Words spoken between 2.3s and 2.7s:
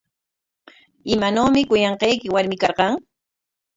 warmi